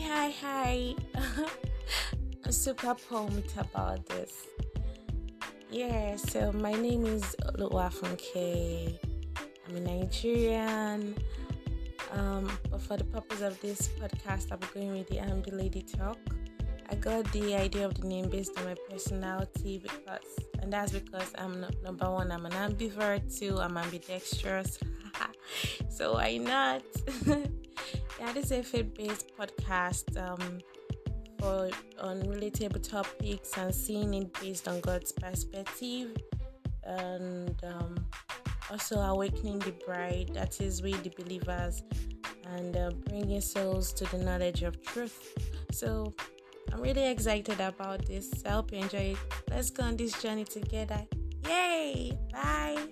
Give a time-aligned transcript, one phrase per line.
[0.00, 0.30] hi, hi.
[0.40, 0.94] Hi.
[2.44, 4.46] I'm super pumped about this.
[5.70, 8.98] Yeah, so my name is Oluwafunke.
[9.68, 11.16] I'm a Nigerian.
[12.12, 16.18] Um, but for the purpose of this podcast, be going with the Ambi Lady Talk.
[16.88, 21.32] I got the idea of the name based on my personality because, and that's because
[21.36, 24.78] I'm no, number one, I'm an ambivert, two, I'm ambidextrous.
[25.90, 26.82] so why not?
[28.20, 30.60] yeah, this is a faith-based podcast um,
[31.38, 36.16] for on relatable topics and seeing it based on God's perspective,
[36.84, 37.94] and um,
[38.70, 41.82] also awakening the bride, that is, we the believers,
[42.54, 45.34] and uh, bringing souls to the knowledge of truth.
[45.72, 46.14] So
[46.72, 48.32] I'm really excited about this.
[48.44, 49.18] I hope you enjoy it.
[49.50, 51.06] Let's go on this journey together.
[51.46, 52.18] Yay!
[52.32, 52.88] Bye.